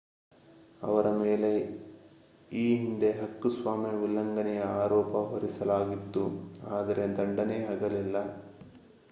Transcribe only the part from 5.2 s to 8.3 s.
ಹೊರಿಸಲಾಗಿತ್ತು ಆದರೆ ದಂಡನೆಯಾಗಲಿಲ್ಲ